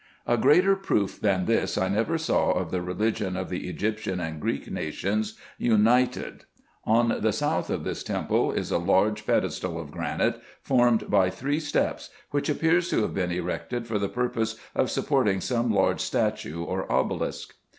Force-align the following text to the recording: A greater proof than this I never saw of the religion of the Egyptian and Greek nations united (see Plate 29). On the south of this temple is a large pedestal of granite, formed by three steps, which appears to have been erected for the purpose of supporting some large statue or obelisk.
A 0.25 0.35
greater 0.35 0.75
proof 0.75 1.21
than 1.21 1.45
this 1.45 1.77
I 1.77 1.87
never 1.87 2.17
saw 2.17 2.53
of 2.53 2.71
the 2.71 2.81
religion 2.81 3.37
of 3.37 3.49
the 3.49 3.69
Egyptian 3.69 4.19
and 4.19 4.41
Greek 4.41 4.71
nations 4.71 5.37
united 5.59 6.11
(see 6.11 6.19
Plate 6.21 6.83
29). 6.95 7.13
On 7.15 7.21
the 7.21 7.31
south 7.31 7.69
of 7.69 7.83
this 7.83 8.01
temple 8.01 8.51
is 8.51 8.71
a 8.71 8.79
large 8.79 9.27
pedestal 9.27 9.79
of 9.79 9.91
granite, 9.91 10.41
formed 10.63 11.07
by 11.11 11.29
three 11.29 11.59
steps, 11.59 12.09
which 12.31 12.49
appears 12.49 12.89
to 12.89 13.03
have 13.03 13.13
been 13.13 13.29
erected 13.29 13.85
for 13.85 13.99
the 13.99 14.09
purpose 14.09 14.55
of 14.73 14.89
supporting 14.89 15.39
some 15.39 15.69
large 15.71 16.01
statue 16.01 16.63
or 16.63 16.91
obelisk. 16.91 17.53